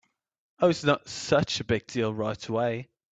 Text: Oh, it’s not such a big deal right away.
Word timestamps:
Oh, 0.59 0.69
it’s 0.69 0.83
not 0.83 1.07
such 1.07 1.59
a 1.59 1.63
big 1.63 1.85
deal 1.85 2.11
right 2.11 2.47
away. 2.47 2.89